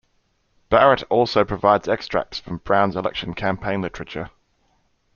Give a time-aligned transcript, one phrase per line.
[0.71, 4.31] Barrett also provides extracts from Brown`s election campaign literature.